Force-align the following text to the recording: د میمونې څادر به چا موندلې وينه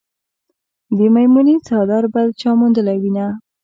د 0.97 0.99
میمونې 1.13 1.55
څادر 1.67 2.03
به 2.13 2.21
چا 2.39 2.51
موندلې 2.59 2.95
وينه 3.01 3.27